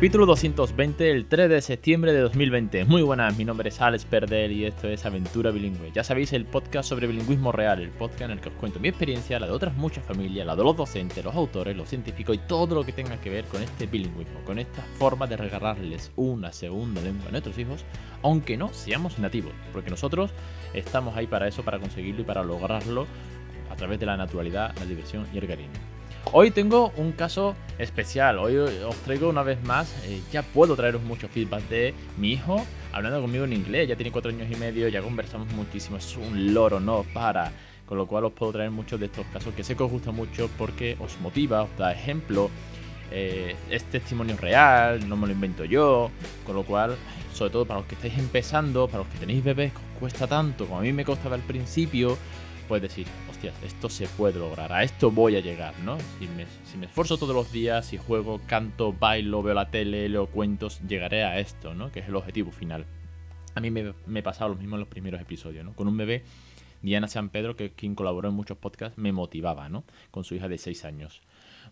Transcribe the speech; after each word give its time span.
Capítulo 0.00 0.24
220, 0.24 1.10
el 1.10 1.26
3 1.26 1.50
de 1.50 1.60
septiembre 1.60 2.14
de 2.14 2.20
2020. 2.20 2.86
Muy 2.86 3.02
buenas, 3.02 3.36
mi 3.36 3.44
nombre 3.44 3.68
es 3.68 3.82
Alex 3.82 4.06
Perdel 4.06 4.50
y 4.50 4.64
esto 4.64 4.88
es 4.88 5.04
Aventura 5.04 5.50
Bilingüe. 5.50 5.92
Ya 5.92 6.02
sabéis, 6.02 6.32
el 6.32 6.46
podcast 6.46 6.88
sobre 6.88 7.06
bilingüismo 7.06 7.52
real, 7.52 7.82
el 7.82 7.90
podcast 7.90 8.22
en 8.22 8.30
el 8.30 8.40
que 8.40 8.48
os 8.48 8.54
cuento 8.54 8.80
mi 8.80 8.88
experiencia, 8.88 9.38
la 9.38 9.46
de 9.46 9.52
otras 9.52 9.76
muchas 9.76 10.02
familias, 10.02 10.46
la 10.46 10.56
de 10.56 10.64
los 10.64 10.74
docentes, 10.74 11.22
los 11.22 11.34
autores, 11.34 11.76
los 11.76 11.86
científicos 11.86 12.34
y 12.34 12.38
todo 12.38 12.74
lo 12.74 12.82
que 12.82 12.94
tenga 12.94 13.20
que 13.20 13.28
ver 13.28 13.44
con 13.44 13.62
este 13.62 13.86
bilingüismo, 13.86 14.40
con 14.46 14.58
esta 14.58 14.80
forma 14.98 15.26
de 15.26 15.36
regalarles 15.36 16.12
una 16.16 16.50
segunda 16.50 17.02
lengua 17.02 17.28
a 17.28 17.32
nuestros 17.32 17.58
hijos, 17.58 17.84
aunque 18.22 18.56
no 18.56 18.72
seamos 18.72 19.18
nativos, 19.18 19.52
porque 19.70 19.90
nosotros 19.90 20.30
estamos 20.72 21.14
ahí 21.14 21.26
para 21.26 21.46
eso, 21.46 21.62
para 21.62 21.78
conseguirlo 21.78 22.22
y 22.22 22.24
para 22.24 22.42
lograrlo 22.42 23.06
a 23.70 23.76
través 23.76 24.00
de 24.00 24.06
la 24.06 24.16
naturalidad, 24.16 24.74
la 24.78 24.86
diversión 24.86 25.26
y 25.34 25.36
el 25.36 25.46
cariño. 25.46 25.89
Hoy 26.32 26.52
tengo 26.52 26.92
un 26.96 27.12
caso 27.12 27.56
especial. 27.78 28.38
Hoy 28.38 28.56
os 28.56 28.96
traigo 29.04 29.28
una 29.28 29.42
vez 29.42 29.60
más. 29.64 29.92
Eh, 30.04 30.20
ya 30.30 30.42
puedo 30.42 30.76
traeros 30.76 31.02
mucho 31.02 31.28
feedback 31.28 31.68
de 31.68 31.94
mi 32.18 32.32
hijo 32.32 32.64
hablando 32.92 33.20
conmigo 33.20 33.44
en 33.44 33.52
inglés. 33.52 33.88
Ya 33.88 33.96
tiene 33.96 34.12
cuatro 34.12 34.30
años 34.30 34.48
y 34.50 34.54
medio, 34.54 34.86
ya 34.88 35.02
conversamos 35.02 35.52
muchísimo. 35.52 35.96
Es 35.96 36.16
un 36.16 36.54
loro, 36.54 36.78
no 36.78 37.04
para. 37.12 37.50
Con 37.84 37.98
lo 37.98 38.06
cual 38.06 38.26
os 38.26 38.32
puedo 38.32 38.52
traer 38.52 38.70
muchos 38.70 39.00
de 39.00 39.06
estos 39.06 39.26
casos 39.32 39.52
que 39.54 39.64
sé 39.64 39.76
que 39.76 39.82
os 39.82 39.90
gusta 39.90 40.12
mucho 40.12 40.48
porque 40.56 40.96
os 41.00 41.18
motiva, 41.20 41.62
os 41.62 41.76
da 41.76 41.92
ejemplo. 41.92 42.48
Eh, 43.10 43.56
es 43.68 43.82
testimonio 43.84 44.36
real, 44.36 45.08
no 45.08 45.16
me 45.16 45.26
lo 45.26 45.32
invento 45.32 45.64
yo. 45.64 46.12
Con 46.46 46.54
lo 46.54 46.62
cual, 46.62 46.96
sobre 47.32 47.50
todo 47.50 47.64
para 47.64 47.80
los 47.80 47.88
que 47.88 47.96
estáis 47.96 48.16
empezando, 48.18 48.86
para 48.86 48.98
los 48.98 49.08
que 49.08 49.18
tenéis 49.18 49.42
bebés 49.42 49.72
que 49.72 49.78
os 49.78 49.98
cuesta 49.98 50.28
tanto, 50.28 50.66
como 50.66 50.78
a 50.78 50.82
mí 50.82 50.92
me 50.92 51.04
costaba 51.04 51.34
al 51.34 51.42
principio, 51.42 52.16
puedes 52.70 52.88
decir, 52.88 53.08
hostias, 53.28 53.52
esto 53.64 53.88
se 53.88 54.06
puede 54.06 54.38
lograr, 54.38 54.72
a 54.72 54.84
esto 54.84 55.10
voy 55.10 55.34
a 55.34 55.40
llegar, 55.40 55.76
¿no? 55.80 55.98
Si 55.98 56.28
me, 56.28 56.46
si 56.62 56.78
me 56.78 56.86
esfuerzo 56.86 57.18
todos 57.18 57.34
los 57.34 57.50
días, 57.50 57.84
si 57.84 57.96
juego, 57.96 58.40
canto, 58.46 58.92
bailo, 58.92 59.42
veo 59.42 59.54
la 59.54 59.72
tele, 59.72 60.08
leo 60.08 60.28
cuentos, 60.28 60.80
llegaré 60.86 61.24
a 61.24 61.40
esto, 61.40 61.74
¿no? 61.74 61.90
Que 61.90 61.98
es 61.98 62.06
el 62.06 62.14
objetivo 62.14 62.52
final. 62.52 62.86
A 63.56 63.60
mí 63.60 63.72
me, 63.72 63.92
me 64.06 64.22
pasaba 64.22 64.50
lo 64.50 64.54
mismo 64.54 64.76
en 64.76 64.80
los 64.80 64.88
primeros 64.88 65.20
episodios, 65.20 65.64
¿no? 65.64 65.72
Con 65.72 65.88
un 65.88 65.96
bebé, 65.96 66.22
Diana 66.80 67.08
San 67.08 67.30
Pedro, 67.30 67.56
que 67.56 67.72
quien 67.72 67.96
colaboró 67.96 68.28
en 68.28 68.36
muchos 68.36 68.56
podcasts, 68.56 68.96
me 68.96 69.10
motivaba, 69.10 69.68
¿no? 69.68 69.82
Con 70.12 70.22
su 70.22 70.36
hija 70.36 70.46
de 70.46 70.58
6 70.58 70.84
años. 70.84 71.22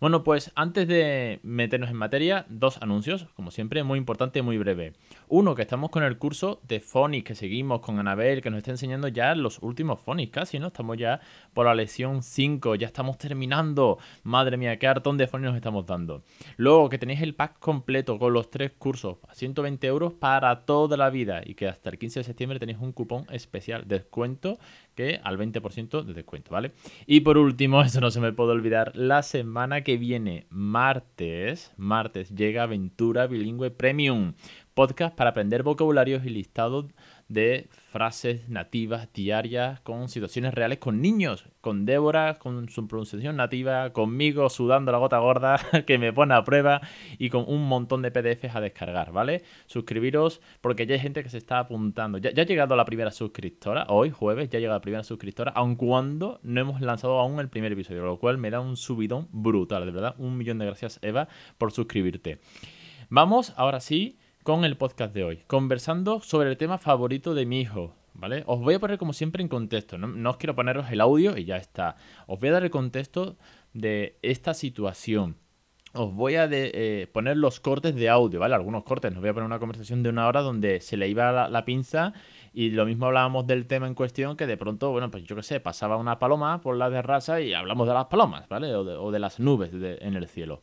Bueno, 0.00 0.22
pues 0.22 0.53
antes 0.55 0.86
de 0.86 1.41
meternos 1.42 1.91
en 1.91 1.97
materia, 1.97 2.47
dos 2.48 2.81
anuncios, 2.83 3.27
como 3.34 3.50
siempre, 3.50 3.83
muy 3.83 3.98
importante 3.98 4.39
y 4.39 4.42
muy 4.42 4.58
breve. 4.58 4.92
Uno, 5.28 5.55
que 5.55 5.62
estamos 5.62 5.91
con 5.91 6.03
el 6.03 6.19
curso 6.19 6.61
de 6.69 6.81
Phonics, 6.81 7.27
que 7.27 7.34
seguimos 7.34 7.81
con 7.81 7.98
Anabel, 7.98 8.41
que 8.41 8.50
nos 8.50 8.59
está 8.59 8.70
enseñando 8.70 9.09
ya 9.09 9.34
los 9.34 9.59
últimos 9.61 10.00
Phonics 10.00 10.33
casi, 10.33 10.59
¿no? 10.59 10.69
Estamos 10.69 10.97
ya 10.97 11.20
por 11.53 11.66
la 11.66 11.75
lección 11.75 12.22
5, 12.22 12.77
ya 12.77 12.86
estamos 12.86 13.19
terminando. 13.19 13.98
Madre 14.22 14.56
mía, 14.56 14.78
qué 14.78 14.86
hartón 14.86 15.16
de 15.16 15.27
Phonics 15.27 15.48
nos 15.48 15.56
estamos 15.56 15.86
dando. 15.86 16.22
Luego, 16.56 16.89
que 16.89 16.98
tenéis 16.98 17.22
el 17.22 17.34
pack 17.34 17.59
completo 17.59 18.19
con 18.19 18.33
los 18.33 18.50
tres 18.50 18.72
cursos 18.78 19.19
a 19.28 19.34
120 19.34 19.86
euros 19.86 20.12
para 20.12 20.64
toda 20.64 20.97
la 20.97 21.11
vida 21.11 21.42
y 21.44 21.55
que 21.55 21.69
hasta 21.69 21.91
el 21.91 21.98
15 21.98 22.20
de 22.20 22.25
septiembre 22.25 22.59
tenéis 22.59 22.78
un 22.81 22.92
cupón 22.92 23.27
especial 23.31 23.84
descuento 23.86 24.59
que 24.94 25.20
al 25.22 25.39
20% 25.39 26.03
de 26.03 26.12
descuento, 26.12 26.50
¿vale? 26.50 26.72
Y 27.06 27.20
por 27.20 27.38
último, 27.38 27.82
eso 27.82 28.00
no 28.00 28.10
se 28.10 28.20
me 28.20 28.32
puede 28.32 28.50
olvidar, 28.50 28.97
la 28.97 29.22
semana 29.22 29.78
que 29.83 29.97
viene, 29.97 30.47
martes, 30.50 31.72
martes, 31.77 32.31
llega 32.34 32.62
Aventura 32.62 33.27
Bilingüe 33.27 33.71
Premium, 33.71 34.34
podcast 34.75 35.15
para 35.15 35.31
aprender 35.31 35.62
vocabularios 35.62 36.25
y 36.25 36.31
listados 36.31 36.87
de 37.28 37.69
frases 37.93 38.49
nativas 38.49 39.12
diarias 39.12 39.81
con 39.81 40.09
situaciones 40.09 40.55
reales 40.55 40.78
con 40.78 41.03
niños, 41.03 41.44
con 41.61 41.84
Débora, 41.84 42.39
con 42.39 42.69
su 42.71 42.89
pronunciación 42.89 43.37
nativa, 43.37 43.93
conmigo 43.93 44.49
sudando 44.49 44.93
la 44.93 44.99
gota 44.99 45.19
gorda 45.19 45.61
que 45.87 45.99
me 45.99 46.12
pone 46.12 46.34
a 46.34 46.44
prueba 46.44 46.81
y 47.19 47.28
con 47.28 47.44
un 47.47 47.69
montón 47.69 48.03
de 48.03 48.11
PDFs 48.11 48.55
a 48.55 48.61
descargar, 48.61 49.12
¿vale? 49.12 49.43
Suscribiros 49.67 50.41
porque 50.61 50.87
ya 50.87 50.94
hay 50.94 51.00
gente 51.00 51.22
que 51.22 51.28
se 51.28 51.38
está 51.38 51.59
apuntando. 51.59 52.19
Ya, 52.19 52.31
ha 52.31 52.47
llegado 52.47 52.77
la 52.77 52.84
primera 52.87 53.11
suscriptora, 53.11 53.87
hoy 53.88 54.11
jueves 54.11 54.49
ya 54.49 54.56
ha 54.56 54.61
llegado 54.61 54.78
la 54.78 54.83
primera 54.83 55.05
suscriptora, 55.05 55.53
aun 55.53 55.77
cuando 55.77 56.41
no 56.43 56.61
hemos 56.61 56.81
lanzado 56.81 57.19
aún 57.19 57.41
el 57.41 57.49
primer 57.49 57.72
episodio, 57.72 58.05
lo 58.05 58.19
cual 58.19 58.38
me 58.38 58.50
da 58.50 58.61
un 58.61 58.77
subidón 58.77 59.28
brutal, 59.33 59.84
de 59.84 59.93
verdad. 59.93 60.15
Un 60.19 60.38
millón 60.38 60.59
de 60.59 60.67
gracias 60.67 60.99
Eva 61.03 61.28
por 61.59 61.72
suscribirte. 61.72 62.41
Vamos 63.11 63.53
ahora 63.56 63.81
sí 63.81 64.19
con 64.48 64.64
el 64.64 64.78
podcast 64.78 65.12
de 65.12 65.25
hoy, 65.25 65.42
conversando 65.47 66.20
sobre 66.20 66.48
el 66.48 66.56
tema 66.56 66.78
favorito 66.78 67.34
de 67.34 67.44
mi 67.44 67.60
hijo, 67.60 67.94
¿vale? 68.14 68.44
Os 68.47 68.59
voy 68.60 68.72
a 68.72 68.78
poner 68.78 68.97
como 68.97 69.12
siempre 69.12 69.42
en 69.42 69.48
contexto, 69.50 69.98
no, 69.98 70.31
os 70.31 70.38
quiero 70.38 70.54
poneros 70.54 70.91
el 70.91 71.03
audio 71.03 71.36
y 71.36 71.44
ya 71.44 71.59
está. 71.59 71.97
Os 72.26 72.41
voy 72.41 72.48
a 72.48 72.53
dar 72.53 72.64
el 72.64 72.70
contexto 72.70 73.37
de 73.75 74.19
esta 74.22 74.54
situación. 74.54 75.37
Os 75.92 76.14
voy 76.14 76.37
a 76.37 76.48
eh, 76.50 77.10
poner 77.12 77.37
los 77.37 77.60
cortes 77.60 77.94
de 77.94 78.08
audio, 78.08 78.41
¿vale? 78.41 78.54
Algunos 78.54 78.84
cortes. 78.84 79.12
Nos 79.12 79.20
voy 79.20 79.28
a 79.28 79.34
poner 79.34 79.44
una 79.44 79.58
conversación 79.58 80.03
de 80.03 80.08
una 80.08 80.26
hora 80.26 80.41
donde 80.41 80.81
se 80.81 80.97
le 80.97 81.08
iba 81.08 81.50
la, 81.50 81.64
pinza 81.66 82.14
y 82.54 82.70
lo 82.70 82.87
mismo 82.87 83.04
hablábamos 83.04 83.47
del 83.47 83.66
tema 83.66 83.87
en 83.87 83.94
cuestión 83.94 84.34
que 84.34 84.47
de 84.47 84.56
pronto, 84.56 84.92
bueno, 84.92 85.10
pues 85.10 85.25
yo 85.25 85.37
qué 85.37 85.42
sé, 85.42 85.60
pasaba 85.60 85.98
una 85.98 86.19
paloma 86.19 86.62
por 86.62 86.75
la 86.75 86.88
terraza 86.88 87.38
y 87.42 87.53
hablamos 87.53 87.87
de 87.87 87.92
las 87.92 88.06
palomas, 88.06 88.48
¿vale? 88.48 88.75
O 88.75 89.10
de, 89.10 89.19
las 89.19 89.41
nubes 89.41 89.72
en 89.75 90.16
el 90.16 90.26
cielo. 90.26 90.62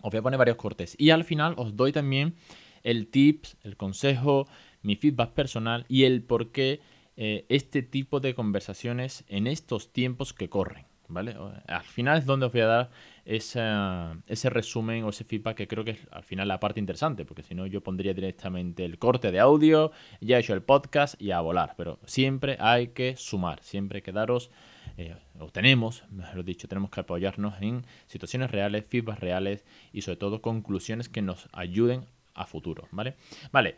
Os 0.00 0.12
voy 0.12 0.18
a 0.18 0.22
poner 0.22 0.38
varios 0.38 0.56
cortes. 0.56 0.94
Y 0.96 1.10
al 1.10 1.24
final 1.24 1.54
os 1.56 1.74
doy 1.74 1.90
también 1.90 2.36
el 2.82 3.08
tips, 3.08 3.56
el 3.62 3.76
consejo, 3.76 4.46
mi 4.82 4.96
feedback 4.96 5.30
personal 5.32 5.84
y 5.88 6.04
el 6.04 6.22
por 6.22 6.50
qué 6.50 6.80
eh, 7.16 7.44
este 7.48 7.82
tipo 7.82 8.20
de 8.20 8.34
conversaciones 8.34 9.24
en 9.28 9.46
estos 9.46 9.92
tiempos 9.92 10.32
que 10.32 10.48
corren. 10.48 10.86
¿Vale? 11.12 11.36
Al 11.66 11.82
final 11.82 12.18
es 12.18 12.24
donde 12.24 12.46
os 12.46 12.52
voy 12.52 12.60
a 12.60 12.66
dar 12.66 12.90
ese 13.24 14.50
resumen 14.50 15.02
o 15.02 15.10
ese 15.10 15.24
feedback 15.24 15.56
que 15.56 15.66
creo 15.66 15.84
que 15.84 15.90
es 15.90 15.98
al 16.12 16.22
final 16.22 16.46
la 16.46 16.60
parte 16.60 16.78
interesante, 16.78 17.24
porque 17.24 17.42
si 17.42 17.52
no 17.52 17.66
yo 17.66 17.82
pondría 17.82 18.14
directamente 18.14 18.84
el 18.84 18.96
corte 18.96 19.32
de 19.32 19.40
audio, 19.40 19.90
ya 20.20 20.36
he 20.36 20.40
hecho 20.40 20.54
el 20.54 20.62
podcast 20.62 21.20
y 21.20 21.32
a 21.32 21.40
volar, 21.40 21.74
pero 21.76 21.98
siempre 22.04 22.56
hay 22.60 22.88
que 22.88 23.16
sumar, 23.16 23.60
siempre 23.60 23.98
hay 23.98 24.02
que 24.02 24.12
daros, 24.12 24.52
eh, 24.96 25.16
o 25.38 25.50
tenemos, 25.50 26.04
mejor 26.10 26.44
dicho, 26.44 26.68
tenemos 26.68 26.90
que 26.90 27.00
apoyarnos 27.00 27.60
en 27.60 27.84
situaciones 28.06 28.50
reales, 28.52 28.84
feedback 28.88 29.18
reales 29.18 29.64
y 29.92 30.02
sobre 30.02 30.16
todo 30.16 30.40
conclusiones 30.40 31.08
que 31.08 31.22
nos 31.22 31.48
ayuden 31.52 32.06
a 32.40 32.46
futuro, 32.46 32.88
¿vale? 32.92 33.16
Vale, 33.52 33.76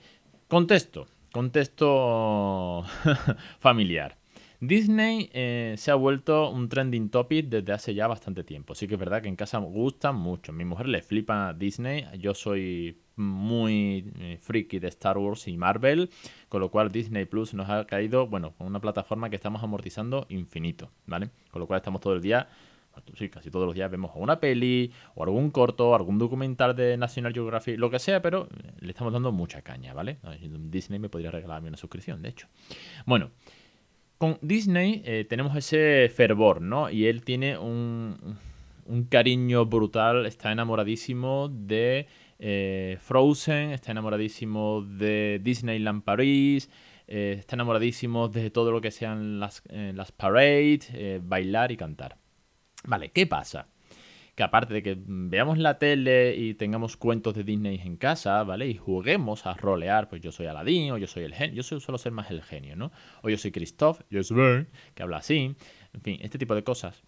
contexto, 0.49 1.07
contexto 1.33 2.85
familiar. 3.59 4.17
Disney 4.61 5.29
eh, 5.33 5.75
se 5.77 5.91
ha 5.91 5.97
vuelto 5.97 6.49
un 6.51 6.69
trending 6.69 7.11
topic 7.11 7.47
desde 7.47 7.73
hace 7.73 7.95
ya 7.95 8.07
bastante 8.07 8.45
tiempo. 8.45 8.77
Sí 8.77 8.87
que 8.87 8.95
es 8.95 9.01
verdad 9.01 9.21
que 9.21 9.29
en 9.29 9.35
casa 9.35 9.59
gusta 9.59 10.13
mucho. 10.13 10.53
Mi 10.53 10.65
mujer 10.65 10.87
le 10.87 11.03
flipa 11.03 11.53
Disney. 11.53 12.07
Yo 12.21 12.33
soy 12.33 12.97
muy 13.17 14.13
eh, 14.21 14.39
friki 14.41 14.79
de 14.79 14.87
Star 14.87 15.19
Wars 15.19 15.49
y 15.49 15.57
Marvel. 15.57 16.11
Con 16.49 16.61
lo 16.61 16.71
cual 16.71 16.93
Disney 16.93 17.25
Plus 17.25 17.55
nos 17.55 17.69
ha 17.71 17.85
caído, 17.87 18.29
bueno, 18.29 18.55
con 18.57 18.69
una 18.69 18.79
plataforma 18.81 19.31
que 19.31 19.35
estamos 19.35 19.65
amortizando 19.65 20.27
infinito, 20.29 20.93
¿vale? 21.07 21.31
Con 21.51 21.59
lo 21.59 21.67
cual 21.67 21.79
estamos 21.79 22.01
todo 22.01 22.15
el 22.15 22.23
día 22.23 22.47
sí, 23.15 23.29
casi 23.29 23.51
todos 23.51 23.67
los 23.67 23.75
días 23.75 23.91
vemos 23.91 24.11
una 24.15 24.41
peli 24.41 24.93
o 25.15 25.25
algún 25.25 25.51
corto, 25.51 25.95
algún 25.95 26.19
documental 26.19 26.75
de 26.77 26.97
National 26.97 27.33
Geographic, 27.33 27.79
lo 27.79 27.91
que 27.91 27.99
sea, 27.99 28.23
pero 28.23 28.49
le 28.81 28.91
estamos 28.91 29.13
dando 29.13 29.33
mucha 29.33 29.63
caña, 29.63 29.95
¿vale? 29.95 30.19
Disney 30.41 30.99
me 30.99 31.09
podría 31.09 31.31
regalarme 31.31 31.69
una 31.69 31.77
suscripción, 31.77 32.23
de 32.23 32.31
hecho. 32.31 32.49
Bueno, 33.07 33.31
con 34.23 34.39
Disney 34.41 35.03
eh, 35.05 35.27
tenemos 35.29 35.57
ese 35.57 36.09
fervor, 36.15 36.63
¿no? 36.63 36.89
Y 36.89 37.07
él 37.07 37.25
tiene 37.25 37.59
un, 37.59 38.39
un 38.87 39.03
cariño 39.07 39.67
brutal, 39.67 40.27
está 40.27 40.53
enamoradísimo 40.53 41.49
de 41.49 42.07
eh, 42.39 42.99
Frozen, 43.01 43.73
está 43.73 43.91
enamoradísimo 43.91 44.83
de 44.83 45.41
Disneyland 45.43 46.05
París. 46.05 46.71
Eh, 47.09 47.35
está 47.37 47.57
enamoradísimo 47.57 48.29
de 48.29 48.51
todo 48.51 48.71
lo 48.71 48.81
que 48.81 48.93
sean 48.93 49.41
las, 49.41 49.65
las 49.69 50.13
parades, 50.13 50.89
bailar 51.25 51.73
y 51.73 51.77
cantar. 51.77 52.17
Vale, 52.85 53.11
¿qué 53.11 53.27
pasa? 53.27 53.69
Que 54.35 54.43
aparte 54.43 54.73
de 54.73 54.83
que 54.83 54.97
veamos 54.99 55.59
la 55.59 55.79
tele 55.79 56.35
y 56.37 56.55
tengamos 56.55 56.97
cuentos 56.97 57.35
de 57.35 57.45
Disney 57.45 57.81
en 57.85 57.97
casa, 57.97 58.43
¿vale? 58.45 58.67
Y 58.67 58.77
juguemos 58.77 59.45
a 59.47 59.55
rolear, 59.55 60.09
pues 60.09 60.23
yo 60.23 60.33
soy 60.33 60.47
Aladdin 60.47 60.93
o 60.93 60.99
yo 60.99 61.07
soy 61.07 61.25
el 61.25 61.35
genio, 61.35 61.63
yo 61.63 61.81
suelo 61.81 61.99
ser 61.99 62.13
más 62.13 62.31
el 62.31 62.43
genio, 62.43 62.75
¿no? 62.75 62.93
O 63.23 63.29
yo 63.29 63.37
soy 63.37 63.53
Christoph, 63.53 64.01
yo 64.11 64.23
soy 64.23 64.67
que 64.95 65.03
habla 65.03 65.19
así, 65.19 65.55
en 65.93 66.01
fin, 66.01 66.19
este 66.23 66.39
tipo 66.39 66.55
de 66.55 66.65
cosas. 66.65 67.03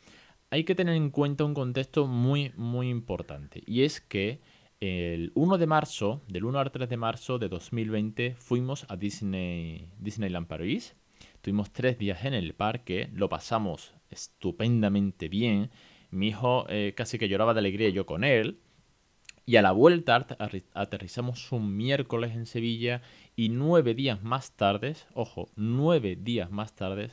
Hay 0.51 0.65
que 0.65 0.75
tener 0.75 0.95
en 0.95 1.11
cuenta 1.11 1.45
un 1.45 1.55
contexto 1.55 2.07
muy, 2.07 2.53
muy 2.57 2.91
importante. 2.91 3.63
Y 3.67 3.83
es 3.83 4.01
que 4.01 4.43
el 4.81 5.33
1 5.35 5.57
de 5.57 5.67
marzo, 5.67 6.23
del 6.29 6.45
1 6.45 6.59
al 6.59 6.71
3 6.71 6.89
de 6.91 6.97
marzo 6.99 7.39
de 7.39 7.49
2020, 7.49 8.35
fuimos 8.37 8.85
a 8.89 8.97
Disney, 8.97 9.89
Disneyland 9.99 10.47
Paris. 10.47 10.95
Tuvimos 11.45 11.75
tres 11.75 11.99
días 11.99 12.25
en 12.25 12.33
el 12.33 12.55
parque, 12.55 13.11
lo 13.13 13.29
pasamos 13.29 13.93
estupendamente 14.09 15.29
bien. 15.29 15.71
Mi 16.11 16.29
hijo 16.29 16.65
eh, 16.71 16.95
casi 16.97 17.19
que 17.19 17.29
lloraba 17.29 17.53
de 17.53 17.59
alegría 17.59 17.91
yo 17.91 18.07
con 18.07 18.25
él. 18.25 18.63
Y 19.45 19.57
a 19.57 19.63
la 19.63 19.73
vuelta 19.73 20.19
aterri- 20.27 20.65
aterrizamos 20.73 21.53
un 21.53 21.77
miércoles 21.77 22.35
en 22.35 22.47
Sevilla 22.47 23.03
y 23.37 23.51
nueve 23.51 23.93
días 23.93 24.23
más 24.23 24.53
tarde, 24.53 24.97
ojo, 25.13 25.51
nueve 25.55 26.17
días 26.17 26.51
más 26.51 26.75
tarde, 26.75 27.11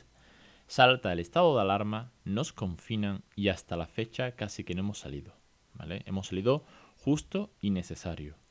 salta 0.66 1.12
el 1.12 1.18
estado 1.18 1.54
de 1.54 1.60
alarma, 1.60 2.10
nos 2.24 2.54
confinan 2.54 3.24
y 3.36 3.48
hasta 3.48 3.76
la 3.76 3.86
fecha 3.86 4.34
casi 4.34 4.64
que 4.64 4.74
no 4.74 4.80
hemos 4.80 4.98
salido. 5.00 5.34
¿Vale? 5.74 6.04
Hemos 6.06 6.28
salido 6.28 6.64
justo 6.96 7.50
y 7.60 7.68
necesario. 7.68 8.41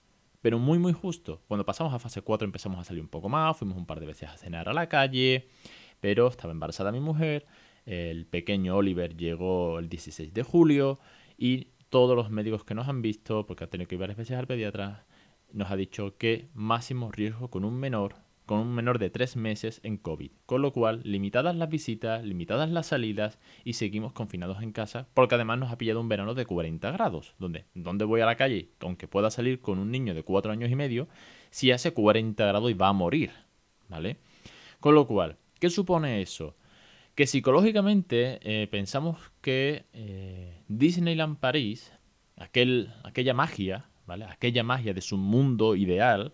Pero 0.42 0.60
muy 0.60 0.80
muy 0.80 0.94
justo. 0.94 1.42
Cuando 1.48 1.66
pasamos 1.66 1.94
a 1.94 2.00
fase 2.00 2.22
4 2.22 2.46
empezamos 2.46 2.80
a 2.80 2.84
salir 2.84 3.02
un 3.02 3.10
poco 3.10 3.30
más, 3.30 3.58
fuimos 3.58 3.78
un 3.78 3.86
par 3.86 4.00
de 4.00 4.08
veces 4.08 4.30
a 4.30 4.38
cenar 4.38 4.68
a 4.70 4.74
la 4.74 4.90
calle, 4.90 5.48
pero 6.00 6.28
estaba 6.28 6.52
embarazada 6.52 6.92
mi 6.92 7.00
mujer, 7.00 7.46
el 7.86 8.26
pequeño 8.26 8.76
Oliver 8.76 9.16
llegó 9.16 9.80
el 9.80 9.88
16 9.90 10.34
de 10.34 10.44
julio 10.44 11.00
y 11.38 11.68
todos 11.90 12.16
los 12.16 12.30
médicos 12.30 12.64
que 12.64 12.74
nos 12.74 12.88
han 12.88 13.02
visto, 13.02 13.46
porque 13.46 13.66
ha 13.66 13.70
tenido 13.70 13.88
que 13.88 13.96
ir 13.96 14.00
varias 14.00 14.18
veces 14.18 14.38
al 14.38 14.48
pediatra, 14.48 15.06
nos 15.52 15.70
ha 15.70 15.76
dicho 15.76 16.18
que 16.18 16.50
máximo 16.54 17.12
riesgo 17.12 17.50
con 17.50 17.66
un 17.66 17.76
menor, 17.76 18.16
con 18.46 18.60
un 18.60 18.74
menor 18.74 19.00
de 19.00 19.10
3 19.10 19.36
meses 19.38 19.80
en 19.84 19.98
COVID. 19.98 20.32
Con 20.46 20.62
lo 20.62 20.74
cual, 20.74 21.02
limitadas 21.04 21.56
las 21.56 21.70
visitas, 21.70 22.24
limitadas 22.24 22.70
las 22.70 22.88
salidas 22.88 23.40
y 23.64 23.74
seguimos 23.74 24.14
confinados 24.14 24.62
en 24.62 24.72
casa, 24.72 25.08
porque 25.14 25.36
además 25.36 25.60
nos 25.60 25.72
ha 25.72 25.78
pillado 25.78 26.02
un 26.02 26.10
verano 26.10 26.34
de 26.34 26.46
40 26.46 26.92
grados. 26.92 27.36
Donde, 27.40 27.66
¿Dónde 27.74 28.06
voy 28.06 28.22
a 28.22 28.26
la 28.26 28.36
calle? 28.36 28.70
Aunque 28.80 29.08
pueda 29.08 29.30
salir 29.30 29.62
con 29.62 29.80
un 29.80 29.92
niño 29.92 30.14
de 30.14 30.24
4 30.24 30.52
años 30.52 30.72
y 30.72 30.76
medio, 30.76 31.08
si 31.50 31.72
hace 31.72 31.94
40 31.94 32.46
grados 32.46 32.72
y 32.72 32.74
va 32.74 32.90
a 32.90 32.94
morir. 32.94 33.32
¿Vale? 33.88 34.18
Con 34.80 34.96
lo 34.96 35.06
cual, 35.06 35.38
¿qué 35.60 35.70
supone 35.70 36.22
eso? 36.22 36.56
Que 37.16 37.28
psicológicamente 37.28 38.40
eh, 38.42 38.68
pensamos 38.68 39.18
que 39.42 39.86
eh, 39.94 40.64
Disneyland 40.70 41.38
París, 41.38 41.92
aquel, 42.38 42.94
aquella 43.04 43.34
magia, 43.34 43.86
¿vale? 44.08 44.26
Aquella 44.26 44.64
magia 44.64 44.94
de 44.94 45.02
su 45.02 45.18
mundo 45.18 45.76
ideal, 45.76 46.34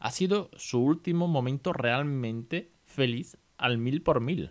ha 0.00 0.10
sido 0.10 0.50
su 0.56 0.82
último 0.82 1.28
momento 1.28 1.72
realmente 1.72 2.72
feliz 2.84 3.36
al 3.58 3.78
mil 3.78 4.02
por 4.02 4.20
mil. 4.20 4.50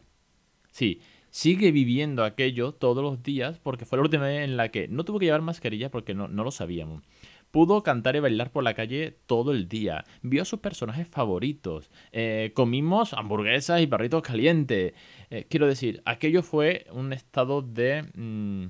Sí, 0.72 1.02
sigue 1.32 1.72
viviendo 1.72 2.24
aquello 2.24 2.74
todos 2.74 3.04
los 3.04 3.22
días 3.24 3.60
porque 3.60 3.86
fue 3.86 3.98
la 3.98 4.04
última 4.04 4.26
vez 4.26 4.44
en 4.44 4.56
la 4.58 4.70
que 4.70 4.88
no 4.88 5.04
tuvo 5.04 5.20
que 5.20 5.26
llevar 5.26 5.42
mascarilla 5.42 5.90
porque 5.90 6.14
no, 6.14 6.28
lo 6.28 6.52
sabíamos. 6.52 7.04
Pudo 7.52 7.82
cantar 7.82 8.16
y 8.16 8.20
bailar 8.20 8.52
por 8.52 8.64
la 8.64 8.76
calle 8.76 9.18
todo 9.26 9.52
el 9.52 9.68
día. 9.68 10.06
Vio 10.22 10.44
a 10.44 10.46
sus 10.46 10.60
personajes 10.60 11.08
favoritos. 11.08 11.90
Eh, 12.12 12.52
comimos 12.54 13.14
hamburguesas 13.14 13.82
y 13.82 13.88
perritos 13.88 14.22
calientes. 14.22 14.94
Eh, 15.32 15.48
quiero 15.50 15.66
decir, 15.66 16.04
aquello 16.06 16.44
fue 16.44 16.86
un 16.92 17.12
estado 17.12 17.64
de 17.64 18.04
mm, 18.14 18.68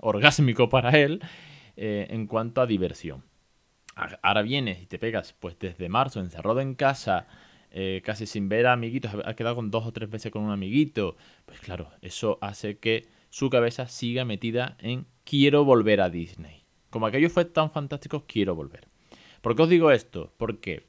orgásmico 0.00 0.70
para 0.70 0.98
él 0.98 1.20
eh, 1.76 2.06
en 2.08 2.26
cuanto 2.26 2.62
a 2.62 2.66
diversión. 2.66 3.24
Ahora 3.94 4.42
vienes 4.42 4.82
y 4.82 4.86
te 4.86 4.98
pegas, 4.98 5.32
pues 5.32 5.58
desde 5.58 5.88
marzo, 5.88 6.20
encerrado 6.20 6.60
en 6.60 6.74
casa, 6.74 7.26
eh, 7.70 8.02
casi 8.04 8.26
sin 8.26 8.48
ver 8.48 8.66
a 8.66 8.72
amiguitos, 8.72 9.12
ha 9.24 9.34
quedado 9.34 9.56
con 9.56 9.70
dos 9.70 9.86
o 9.86 9.92
tres 9.92 10.10
veces 10.10 10.32
con 10.32 10.42
un 10.42 10.50
amiguito. 10.50 11.16
Pues 11.46 11.60
claro, 11.60 11.90
eso 12.02 12.38
hace 12.40 12.78
que 12.78 13.06
su 13.30 13.50
cabeza 13.50 13.86
siga 13.86 14.24
metida 14.24 14.76
en 14.80 15.06
quiero 15.24 15.64
volver 15.64 16.00
a 16.00 16.10
Disney. 16.10 16.64
Como 16.90 17.06
aquello 17.06 17.30
fue 17.30 17.44
tan 17.44 17.70
fantástico, 17.70 18.24
quiero 18.26 18.54
volver. 18.54 18.88
¿Por 19.40 19.56
qué 19.56 19.62
os 19.62 19.68
digo 19.68 19.90
esto? 19.90 20.32
Porque 20.36 20.86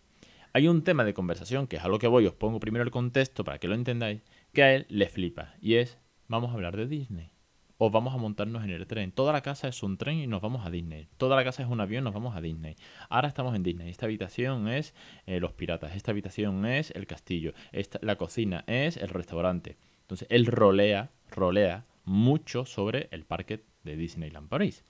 hay 0.53 0.67
un 0.67 0.83
tema 0.83 1.03
de 1.03 1.13
conversación 1.13 1.67
que 1.67 1.75
es 1.75 1.83
a 1.83 1.87
lo 1.87 1.99
que 1.99 2.07
voy, 2.07 2.25
os 2.27 2.33
pongo 2.33 2.59
primero 2.59 2.83
el 2.83 2.91
contexto 2.91 3.43
para 3.43 3.57
que 3.57 3.67
lo 3.67 3.75
entendáis, 3.75 4.21
que 4.53 4.63
a 4.63 4.73
él 4.73 4.85
le 4.89 5.09
flipa. 5.09 5.55
Y 5.59 5.75
es, 5.75 5.97
vamos 6.27 6.51
a 6.51 6.53
hablar 6.53 6.77
de 6.77 6.87
Disney. 6.87 7.34
O 7.77 7.89
vamos 7.89 8.13
a 8.13 8.17
montarnos 8.17 8.63
en 8.63 8.69
el 8.69 8.87
tren. 8.87 9.11
Toda 9.11 9.33
la 9.33 9.41
casa 9.41 9.67
es 9.67 9.83
un 9.83 9.97
tren 9.97 10.17
y 10.19 10.27
nos 10.27 10.41
vamos 10.41 10.65
a 10.65 10.69
Disney. 10.69 11.09
Toda 11.17 11.35
la 11.35 11.43
casa 11.43 11.61
es 11.61 11.69
un 11.69 11.81
avión, 11.81 12.03
nos 12.05 12.13
vamos 12.13 12.35
a 12.35 12.41
Disney. 12.41 12.75
Ahora 13.09 13.27
estamos 13.27 13.53
en 13.55 13.63
Disney. 13.63 13.89
Esta 13.89 14.05
habitación 14.05 14.69
es 14.69 14.93
eh, 15.25 15.39
los 15.39 15.51
piratas. 15.51 15.95
Esta 15.95 16.11
habitación 16.11 16.65
es 16.65 16.91
el 16.91 17.05
castillo. 17.05 17.53
Esta, 17.73 17.99
la 18.01 18.15
cocina 18.15 18.63
es 18.67 18.95
el 18.95 19.09
restaurante. 19.09 19.77
Entonces 20.01 20.27
él 20.29 20.45
rolea, 20.45 21.11
rolea 21.29 21.85
mucho 22.05 22.65
sobre 22.65 23.09
el 23.11 23.25
parque 23.25 23.65
de 23.83 23.97
Disneyland 23.97 24.47
París. 24.47 24.85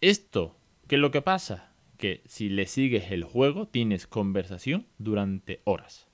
Esto, 0.00 0.56
¿qué 0.86 0.94
es 0.94 1.00
lo 1.00 1.10
que 1.10 1.22
pasa? 1.22 1.72
Que 1.96 2.22
si 2.26 2.48
le 2.48 2.66
sigues 2.66 3.10
el 3.10 3.24
juego, 3.24 3.66
tienes 3.66 4.06
conversación 4.06 4.86
durante 4.98 5.60
horas. 5.64 6.06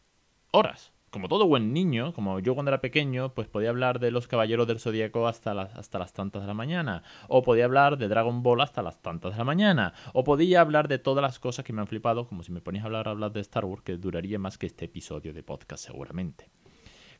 Horas. 0.52 0.93
Como 1.14 1.28
todo 1.28 1.46
buen 1.46 1.72
niño, 1.72 2.12
como 2.12 2.40
yo 2.40 2.54
cuando 2.54 2.70
era 2.70 2.80
pequeño, 2.80 3.34
pues 3.34 3.46
podía 3.46 3.70
hablar 3.70 4.00
de 4.00 4.10
los 4.10 4.26
caballeros 4.26 4.66
del 4.66 4.80
zodiaco 4.80 5.28
hasta 5.28 5.54
las, 5.54 5.72
hasta 5.76 6.00
las 6.00 6.12
tantas 6.12 6.42
de 6.42 6.48
la 6.48 6.54
mañana. 6.54 7.04
O 7.28 7.44
podía 7.44 7.66
hablar 7.66 7.98
de 7.98 8.08
Dragon 8.08 8.42
Ball 8.42 8.60
hasta 8.60 8.82
las 8.82 9.00
tantas 9.00 9.30
de 9.30 9.38
la 9.38 9.44
mañana. 9.44 9.94
O 10.12 10.24
podía 10.24 10.60
hablar 10.60 10.88
de 10.88 10.98
todas 10.98 11.22
las 11.22 11.38
cosas 11.38 11.64
que 11.64 11.72
me 11.72 11.80
han 11.80 11.86
flipado, 11.86 12.26
como 12.26 12.42
si 12.42 12.50
me 12.50 12.60
ponías 12.60 12.82
a 12.82 12.86
hablar, 12.86 13.06
a 13.06 13.12
hablar 13.12 13.30
de 13.30 13.42
Star 13.42 13.64
Wars, 13.64 13.82
que 13.82 13.96
duraría 13.96 14.40
más 14.40 14.58
que 14.58 14.66
este 14.66 14.86
episodio 14.86 15.32
de 15.32 15.44
podcast 15.44 15.84
seguramente. 15.84 16.50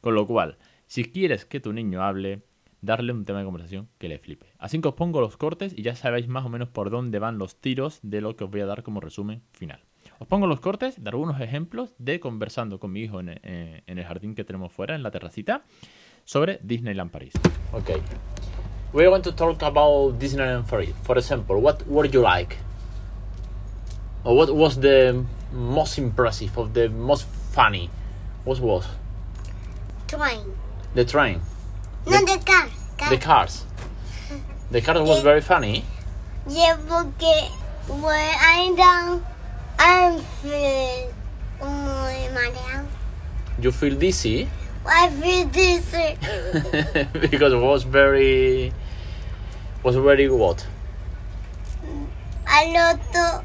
Con 0.01 0.17
lo 0.17 0.27
cual, 0.27 0.59
si 0.89 1.05
quieres 1.05 1.45
que 1.45 1.61
tu 1.61 1.73
niño 1.73 2.03
hable, 2.03 2.43
darle 2.81 3.13
un 3.13 3.25
tema 3.25 3.39
de 3.39 3.45
conversación 3.45 3.89
que 3.99 4.09
le 4.09 4.19
flipe. 4.19 4.47
Así 4.59 4.81
que 4.81 4.89
os 4.89 4.95
pongo 4.95 5.21
los 5.21 5.37
cortes 5.37 5.73
y 5.73 5.83
ya 5.83 5.95
sabéis 5.95 6.27
más 6.27 6.45
o 6.45 6.49
menos 6.49 6.69
por 6.69 6.91
dónde 6.91 7.21
van 7.21 7.39
los 7.39 7.61
tiros 7.61 8.01
de 8.03 8.21
lo 8.21 8.35
que 8.35 8.43
os 8.43 8.51
voy 8.51 8.63
a 8.63 8.67
dar 8.67 8.83
como 8.83 8.99
resumen 8.99 9.45
final. 9.53 9.85
Os 10.19 10.29
pongo 10.29 10.47
los 10.47 10.61
cortes 10.61 11.03
de 11.03 11.11
algunos 11.11 11.41
ejemplos 11.41 11.91
de 11.99 12.21
conversando 12.21 12.79
con 12.79 12.93
mi 12.93 13.01
hijo 13.01 13.21
en, 13.21 13.41
eh, 13.43 13.83
en 13.87 13.99
el 13.99 14.05
jardín 14.05 14.35
que 14.35 14.45
tenemos 14.45 14.73
fuera, 14.73 14.95
en 14.95 15.03
la 15.03 15.11
terracita, 15.11 15.63
sobre 16.25 16.59
Disneyland 16.63 17.11
París. 17.11 17.33
Okay. 17.73 18.01
We're 18.93 19.09
going 19.09 19.23
to 19.23 19.33
talk 19.33 19.61
about 19.63 20.21
Disneyland 20.21 20.67
Paris. 20.69 20.95
For 21.03 21.19
example, 21.19 21.57
what 21.57 21.85
were 21.89 22.09
you 22.09 22.23
like? 22.23 22.57
Or 24.23 24.37
what 24.37 24.55
was 24.55 24.81
the 24.81 25.25
most 25.53 25.99
impressive 25.99 26.57
or 26.57 26.69
the 26.69 26.89
most 26.89 27.27
funny? 27.53 27.91
What 28.45 28.61
was? 28.61 28.87
Train. 30.07 30.55
The 30.95 31.05
train. 31.05 31.41
No, 32.07 32.21
the 32.21 32.39
car. 32.45 32.69
car. 32.97 33.11
The 33.11 33.19
cars. 33.19 33.65
The 34.71 34.81
cars 34.81 35.01
was 35.01 35.23
very 35.23 35.41
funny. 35.41 35.85
Yeah, 36.49 36.77
porque 36.89 37.51
when 37.89 38.35
I'm 38.41 38.77
down, 38.77 39.25
I'm 39.79 40.21
feel 40.43 41.13
muy 41.61 42.29
mareado. 42.33 42.87
You 43.61 43.73
feel 43.73 43.97
dizzy 43.97 44.49
I 44.87 45.09
feel 45.11 45.47
dizzy. 45.49 46.19
because 47.21 47.53
it 47.53 47.61
was 47.61 47.85
very 47.85 48.73
was 49.83 49.97
very 49.97 50.29
what? 50.29 50.67
Al 52.47 52.77
otro, 52.77 53.45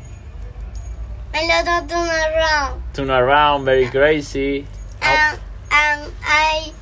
al 1.34 1.52
otro 1.52 1.88
turn 1.88 2.10
around. 2.10 2.84
Turn 2.94 3.10
around, 3.10 3.66
very 3.66 3.88
crazy. 3.88 4.68
And, 5.02 5.40
and 5.72 6.14
I, 6.24 6.74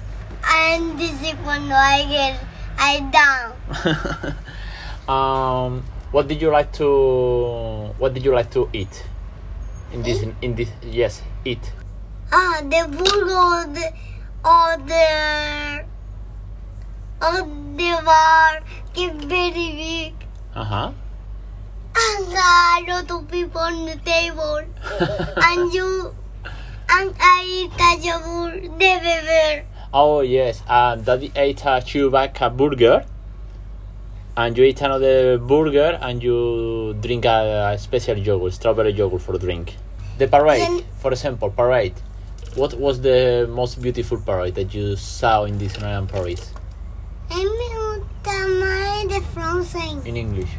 I'm 0.44 0.98
dizzy 0.98 1.34
cuando 1.44 1.76
I 1.76 2.06
get, 2.10 2.40
I 2.80 3.00
down. 3.12 4.36
um, 5.08 5.84
what 6.12 6.28
did 6.28 6.42
you 6.42 6.50
like 6.50 6.72
to 6.74 7.94
what 7.98 8.14
did 8.14 8.26
you 8.26 8.34
like 8.34 8.50
to 8.52 8.70
eat? 8.74 9.06
In 9.92 10.04
this 10.04 10.24
in 10.42 10.56
this 10.56 10.70
yes, 10.84 11.22
eat. 11.46 11.72
Ah, 12.32 12.60
the 12.62 12.88
burger 12.92 13.40
or 13.40 13.64
the, 13.72 13.88
or 14.44 14.78
the, 14.84 15.86
bar 18.04 18.60
get 18.94 19.16
very 19.16 19.52
big. 19.52 20.14
Uh-huh. 20.56 20.92
And 21.96 22.28
a 22.28 22.92
lot 22.92 23.12
of 23.12 23.32
people 23.32 23.62
on 23.62 23.86
the 23.86 23.96
table. 24.04 24.62
and 25.48 25.74
you, 25.74 26.14
and 26.90 27.16
I 27.20 27.44
eat 27.48 27.72
a 27.80 27.92
yogurt, 27.98 28.64
the 28.64 28.70
baby. 28.78 29.66
Oh 29.94 30.22
yes, 30.22 30.62
and 30.68 31.06
Daddy 31.06 31.32
ate 31.36 31.64
a 31.64 31.80
Chewbacca 31.80 32.56
burger, 32.56 33.06
and 34.38 34.58
you 34.58 34.64
eat 34.64 34.82
another 34.82 35.38
burger, 35.40 35.98
and 36.02 36.22
you 36.24 36.96
drink 37.02 37.26
a, 37.26 37.72
a 37.74 37.78
special 37.78 38.18
yogurt, 38.18 38.54
strawberry 38.54 38.92
yogurt 38.92 39.22
for 39.22 39.38
drink. 39.38 39.76
The 40.20 40.28
parade, 40.28 40.62
Then- 40.62 40.84
for 41.00 41.12
example, 41.12 41.50
parade. 41.50 41.96
What 42.56 42.74
was 42.76 43.02
the 43.02 43.48
most 43.50 43.82
beautiful 43.82 44.18
parade 44.20 44.56
that 44.56 44.74
you 44.74 44.96
saw 44.96 45.44
in 45.44 45.60
Disneyland 45.60 46.08
Paris? 46.10 46.52
A 47.30 47.34
mí 47.36 47.44
me 47.44 47.68
gusta 47.76 48.48
más 48.48 49.08
de 49.10 49.22
Frozen. 49.34 50.08
In 50.08 50.16
English, 50.18 50.50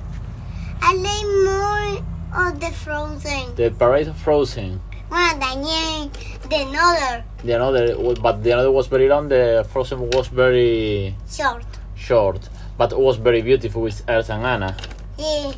I 0.80 0.94
like 0.94 1.26
more 1.44 2.48
of 2.50 2.60
the 2.60 2.70
Frozen. 2.70 3.54
the 3.56 3.70
parade 3.70 4.06
of 4.08 4.16
Frozen. 4.16 4.80
Bueno, 5.08 5.38
también 5.40 6.10
the 6.48 6.56
another 6.56 7.24
The 7.42 7.52
another, 7.54 8.14
but 8.22 8.42
the 8.44 8.52
other 8.52 8.70
was 8.70 8.86
very 8.88 9.08
long. 9.08 9.28
The 9.28 9.66
Frozen 9.72 10.10
was 10.10 10.28
very 10.28 11.16
short. 11.28 11.64
short, 11.96 12.48
but 12.78 12.92
it 12.92 12.98
was 12.98 13.16
very 13.16 13.42
beautiful 13.42 13.82
with 13.82 14.02
Elsa 14.08 14.34
and 14.34 14.46
Anna. 14.46 14.76
Y 15.18 15.52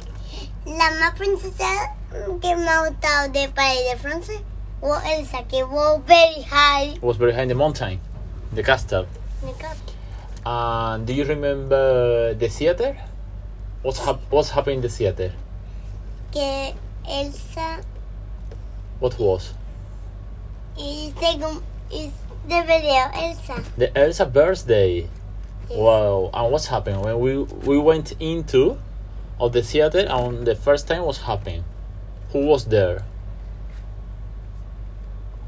la 0.66 0.90
más 0.98 1.14
princesa 1.16 1.94
que 2.40 2.56
me 2.56 2.66
ha 2.66 2.88
gustado 2.88 3.30
de 3.32 3.48
País 3.50 4.02
de 4.02 4.42
was 4.80 5.04
Elsa, 5.04 5.44
que 5.48 5.64
was 5.64 6.00
very 6.06 6.42
high. 6.42 6.94
It 6.94 7.02
was 7.02 7.18
very 7.18 7.32
high 7.32 7.42
in 7.42 7.48
the 7.48 7.54
mountain, 7.54 8.00
the 8.52 8.62
castle. 8.62 9.06
Me 9.44 9.52
encanta. 9.52 9.92
And 10.46 11.06
do 11.06 11.12
you 11.12 11.24
remember 11.24 12.32
the 12.34 12.48
theater? 12.48 12.96
What's 13.82 13.98
hap- 14.04 14.20
what's 14.30 14.50
happening 14.50 14.76
in 14.76 14.82
the 14.82 14.88
theater? 14.88 15.32
que 16.32 16.74
Elsa 17.06 17.82
What 19.00 19.18
was? 19.18 19.52
is 20.78 21.12
the 21.14 21.60
is 21.90 22.12
the 22.48 22.62
video 22.62 23.10
Elsa. 23.12 23.62
The 23.76 23.96
Elsa 23.98 24.24
birthday. 24.26 25.06
Wow! 25.70 26.30
And 26.34 26.52
what's 26.52 26.66
happened 26.66 27.02
when 27.02 27.18
we 27.20 27.38
we 27.38 27.78
went 27.78 28.12
into 28.20 28.78
of 29.38 29.52
the 29.52 29.62
theater 29.62 30.04
and 30.08 30.46
the 30.46 30.54
first 30.54 30.88
time 30.88 31.04
was 31.04 31.18
happening? 31.22 31.64
Who 32.32 32.46
was 32.46 32.64
there? 32.66 33.04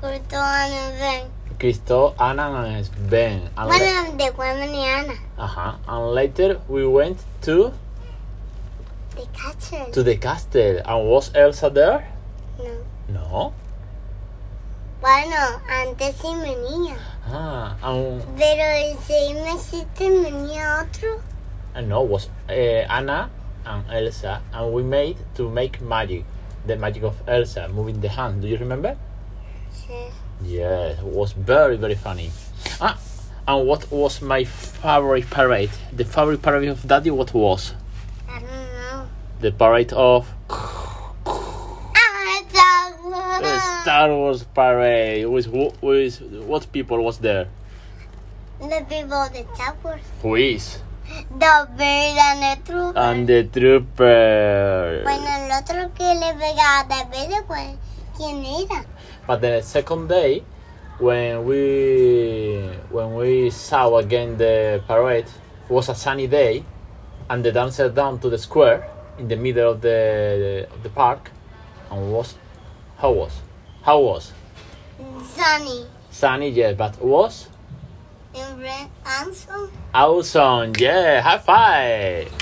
Cortó 0.01 0.37
Ana 0.39 0.91
Ben. 0.99 1.31
Cristo, 1.59 2.15
Anna, 2.19 2.65
and 2.67 2.91
Ben. 3.11 3.49
And 3.57 3.69
Bueno, 3.69 4.17
de 4.17 4.33
Carmen 4.33 4.75
y 4.75 4.85
Ana. 4.89 5.15
uh-huh. 5.39 5.77
And 5.87 6.15
later 6.15 6.61
we 6.69 6.87
went 6.87 7.19
to 7.43 7.73
De 9.15 9.27
Castle. 9.33 9.87
to 9.93 10.03
the 10.03 10.17
castle. 10.17 10.81
And 10.85 11.09
was 11.09 11.31
Elsa 11.35 11.71
there? 11.71 12.09
No. 12.59 12.75
No. 13.09 13.53
Bueno, 15.01 15.61
antes 15.69 16.17
sí 16.17 16.35
venía. 16.41 16.97
Ah, 17.27 17.77
and, 17.83 18.23
Pero 18.37 18.65
ese 18.65 19.35
mes 19.35 19.87
venía 19.99 20.83
otro. 20.83 21.21
and 21.75 21.89
no 21.89 22.03
was 22.03 22.29
uh, 22.49 22.53
Anna 22.53 23.31
and 23.65 23.85
Elsa, 23.91 24.43
and 24.53 24.73
we 24.73 24.83
made 24.83 25.17
to 25.37 25.49
make 25.49 25.81
magic, 25.81 26.25
the 26.67 26.77
magic 26.77 27.03
of 27.05 27.15
Elsa 27.27 27.69
moving 27.69 28.01
the 28.01 28.09
hand. 28.09 28.43
Do 28.43 28.49
you 28.49 28.59
remember? 28.59 28.97
Sí. 29.73 30.11
Yes, 30.45 30.99
it 30.99 31.05
was 31.05 31.33
very 31.33 31.77
very 31.77 31.95
funny. 31.95 32.31
Ah, 32.81 32.99
and 33.47 33.67
what 33.67 33.91
was 33.93 34.21
my 34.21 34.45
favorite 34.45 35.31
parade? 35.31 35.71
The 35.93 36.05
favorite 36.05 36.43
parade 36.43 36.69
of 36.69 36.87
Daddy. 36.87 37.11
What 37.11 37.33
was 37.33 37.75
I 38.29 38.41
don't 38.41 38.51
know. 38.51 39.07
the 39.41 39.53
parade 39.53 39.93
of 39.93 40.27
Ah, 41.95 42.41
está 42.41 42.91
the 43.41 43.59
Star 43.83 44.15
Wars 44.15 44.45
parade? 44.45 45.27
With 45.27 45.47
who? 45.47 45.73
With 45.81 46.23
what 46.47 46.71
people 46.73 47.03
was 47.03 47.19
there? 47.19 47.49
The 48.61 48.87
people 48.89 49.19
of 49.19 49.33
the 49.33 49.43
towers. 49.59 50.01
Who 50.23 50.37
is? 50.37 50.79
The 51.31 51.67
bird 51.77 52.17
and 52.17 52.43
the 52.47 52.55
trooper. 52.65 52.99
And 52.99 53.27
the 53.27 53.43
trooper. 53.45 55.03
Bueno, 55.03 55.27
el 55.27 55.51
otro 55.51 55.91
que 55.95 56.15
le 56.15 56.33
pegaba 56.35 56.87
de 56.87 57.11
verde, 57.11 57.43
pues, 57.49 57.77
¿quién 58.17 58.45
era? 58.45 58.85
But 59.27 59.41
the 59.41 59.63
second 59.63 60.09
day, 60.09 60.45
when 61.01 61.45
we 61.45 62.71
when 62.91 63.15
we 63.15 63.51
saw 63.51 63.97
again 63.97 64.39
the 64.39 64.81
parade, 64.87 65.27
it 65.27 65.73
was 65.73 65.89
a 65.89 65.95
sunny 65.97 66.29
day, 66.29 66.65
and 67.29 67.45
the 67.45 67.51
dancer 67.51 67.89
down 67.89 68.21
to 68.21 68.31
the 68.31 68.39
square 68.39 68.89
in 69.19 69.27
the 69.27 69.37
middle 69.37 69.73
of 69.73 69.81
the 69.81 70.69
of 70.73 70.85
the 70.85 70.91
park, 70.91 71.33
and 71.91 72.13
was 72.13 72.37
how 72.99 73.11
was 73.11 73.33
how 73.83 73.99
was 74.01 74.33
Sunny. 75.35 75.87
sunny 76.11 76.51
yes, 76.51 76.77
but 76.77 77.01
was 77.03 77.49
En 78.35 78.59
red 78.61 78.89
Anson. 79.05 79.71
awesome 79.95 80.73
yeah 80.79 81.21
high 81.21 81.39
five. 81.39 82.33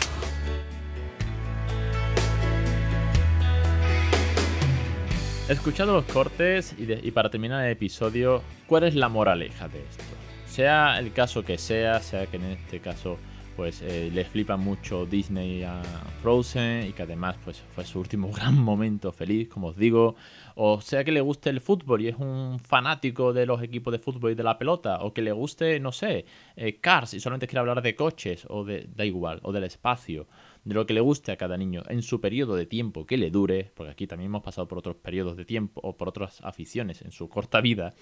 Escuchado 5.48 5.94
los 5.94 6.04
cortes 6.04 6.74
y, 6.78 6.84
de- 6.86 7.00
y 7.02 7.10
para 7.10 7.28
terminar 7.28 7.64
el 7.64 7.72
episodio, 7.72 8.42
¿cuál 8.68 8.84
es 8.84 8.94
la 8.94 9.08
moraleja 9.08 9.68
de 9.68 9.80
esto? 9.80 10.04
Sea 10.46 10.98
el 10.98 11.12
caso 11.12 11.42
que 11.44 11.58
sea, 11.58 12.00
sea 12.00 12.26
que 12.26 12.36
en 12.36 12.44
este 12.44 12.80
caso 12.80 13.18
pues 13.56 13.82
eh, 13.82 14.10
les 14.14 14.26
flipa 14.28 14.56
mucho 14.56 15.04
Disney 15.06 15.64
a 15.64 15.82
Frozen 16.22 16.86
y 16.88 16.92
que 16.92 17.02
además 17.02 17.36
pues 17.44 17.60
fue 17.74 17.84
su 17.84 17.98
último 17.98 18.30
gran 18.34 18.56
momento 18.56 19.10
feliz, 19.12 19.48
como 19.48 19.68
os 19.68 19.76
digo, 19.76 20.14
o 20.62 20.82
sea 20.82 21.04
que 21.04 21.10
le 21.10 21.22
guste 21.22 21.48
el 21.48 21.62
fútbol 21.62 22.02
y 22.02 22.08
es 22.08 22.16
un 22.16 22.58
fanático 22.58 23.32
de 23.32 23.46
los 23.46 23.62
equipos 23.62 23.92
de 23.92 23.98
fútbol 23.98 24.32
y 24.32 24.34
de 24.34 24.42
la 24.42 24.58
pelota, 24.58 24.98
o 25.00 25.14
que 25.14 25.22
le 25.22 25.32
guste, 25.32 25.80
no 25.80 25.90
sé, 25.90 26.26
eh, 26.54 26.78
Cars 26.80 27.14
y 27.14 27.20
solamente 27.20 27.46
quiere 27.46 27.60
hablar 27.60 27.80
de 27.80 27.96
coches, 27.96 28.44
o 28.46 28.62
de, 28.62 28.86
da 28.94 29.06
igual, 29.06 29.40
o 29.42 29.52
del 29.52 29.64
espacio, 29.64 30.26
de 30.64 30.74
lo 30.74 30.84
que 30.84 30.92
le 30.92 31.00
guste 31.00 31.32
a 31.32 31.38
cada 31.38 31.56
niño 31.56 31.82
en 31.88 32.02
su 32.02 32.20
periodo 32.20 32.56
de 32.56 32.66
tiempo 32.66 33.06
que 33.06 33.16
le 33.16 33.30
dure, 33.30 33.72
porque 33.74 33.92
aquí 33.92 34.06
también 34.06 34.26
hemos 34.26 34.42
pasado 34.42 34.68
por 34.68 34.76
otros 34.76 34.96
periodos 34.96 35.38
de 35.38 35.46
tiempo 35.46 35.80
o 35.82 35.96
por 35.96 36.10
otras 36.10 36.42
aficiones 36.42 37.00
en 37.00 37.10
su 37.10 37.30
corta 37.30 37.62
vida, 37.62 37.94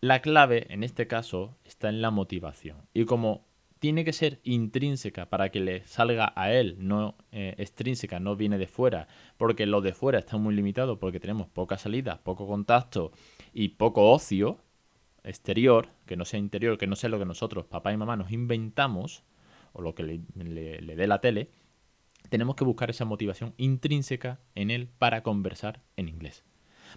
la 0.00 0.22
clave 0.22 0.66
en 0.70 0.82
este 0.82 1.06
caso 1.06 1.58
está 1.66 1.90
en 1.90 2.00
la 2.00 2.10
motivación. 2.10 2.88
Y 2.94 3.04
como 3.04 3.51
tiene 3.82 4.04
que 4.04 4.12
ser 4.12 4.38
intrínseca 4.44 5.28
para 5.28 5.48
que 5.48 5.58
le 5.58 5.84
salga 5.88 6.32
a 6.36 6.52
él, 6.52 6.76
no 6.78 7.16
eh, 7.32 7.56
extrínseca, 7.58 8.20
no 8.20 8.36
viene 8.36 8.56
de 8.56 8.68
fuera, 8.68 9.08
porque 9.36 9.66
lo 9.66 9.80
de 9.80 9.92
fuera 9.92 10.20
está 10.20 10.36
muy 10.36 10.54
limitado, 10.54 11.00
porque 11.00 11.18
tenemos 11.18 11.48
poca 11.48 11.76
salida, 11.78 12.20
poco 12.22 12.46
contacto 12.46 13.10
y 13.52 13.70
poco 13.70 14.12
ocio 14.12 14.60
exterior, 15.24 15.88
que 16.06 16.16
no 16.16 16.24
sea 16.24 16.38
interior, 16.38 16.78
que 16.78 16.86
no 16.86 16.94
sea 16.94 17.10
lo 17.10 17.18
que 17.18 17.24
nosotros, 17.24 17.66
papá 17.66 17.92
y 17.92 17.96
mamá, 17.96 18.16
nos 18.16 18.30
inventamos, 18.30 19.24
o 19.72 19.82
lo 19.82 19.96
que 19.96 20.04
le 20.04 20.94
dé 20.96 21.06
la 21.08 21.20
tele, 21.20 21.50
tenemos 22.28 22.54
que 22.54 22.62
buscar 22.62 22.88
esa 22.88 23.04
motivación 23.04 23.52
intrínseca 23.56 24.38
en 24.54 24.70
él 24.70 24.90
para 24.96 25.24
conversar 25.24 25.82
en 25.96 26.08
inglés. 26.08 26.44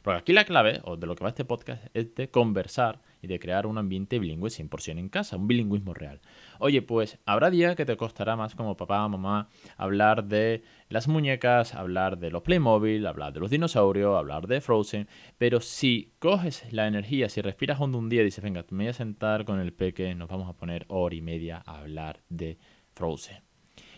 Porque 0.01 0.19
aquí 0.19 0.33
la 0.33 0.45
clave, 0.45 0.81
de 0.97 1.07
lo 1.07 1.15
que 1.15 1.23
va 1.23 1.29
este 1.29 1.45
podcast, 1.45 1.85
es 1.93 2.13
de 2.15 2.29
conversar 2.29 3.01
y 3.21 3.27
de 3.27 3.39
crear 3.39 3.65
un 3.65 3.77
ambiente 3.77 4.19
bilingüe 4.19 4.49
100% 4.49 4.99
en 4.99 5.09
casa, 5.09 5.37
un 5.37 5.47
bilingüismo 5.47 5.93
real. 5.93 6.21
Oye, 6.59 6.81
pues 6.81 7.19
habrá 7.25 7.49
días 7.49 7.75
que 7.75 7.85
te 7.85 7.97
costará 7.97 8.35
más 8.35 8.55
como 8.55 8.77
papá 8.77 9.07
mamá 9.07 9.49
hablar 9.77 10.25
de 10.25 10.63
las 10.89 11.07
muñecas, 11.07 11.73
hablar 11.73 12.17
de 12.17 12.31
los 12.31 12.43
Playmobil, 12.43 13.05
hablar 13.05 13.33
de 13.33 13.39
los 13.39 13.49
dinosaurios, 13.49 14.17
hablar 14.17 14.47
de 14.47 14.61
Frozen, 14.61 15.07
pero 15.37 15.59
si 15.59 16.13
coges 16.19 16.71
la 16.71 16.87
energía, 16.87 17.29
si 17.29 17.41
respiras 17.41 17.79
hondo 17.79 17.97
un 17.97 18.09
día 18.09 18.21
y 18.21 18.25
dices, 18.25 18.43
venga, 18.43 18.65
me 18.69 18.85
voy 18.85 18.89
a 18.89 18.93
sentar 18.93 19.45
con 19.45 19.59
el 19.59 19.73
peque, 19.73 20.13
nos 20.15 20.29
vamos 20.29 20.49
a 20.49 20.53
poner 20.53 20.85
hora 20.89 21.15
y 21.15 21.21
media 21.21 21.63
a 21.65 21.79
hablar 21.79 22.21
de 22.29 22.57
Frozen. 22.93 23.44